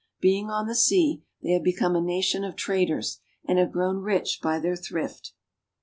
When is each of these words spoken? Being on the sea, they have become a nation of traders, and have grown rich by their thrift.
Being 0.19 0.49
on 0.49 0.65
the 0.65 0.73
sea, 0.73 1.21
they 1.43 1.51
have 1.51 1.61
become 1.63 1.95
a 1.95 2.01
nation 2.01 2.43
of 2.43 2.55
traders, 2.55 3.19
and 3.45 3.59
have 3.59 3.71
grown 3.71 3.97
rich 3.97 4.39
by 4.41 4.57
their 4.57 4.75
thrift. 4.75 5.33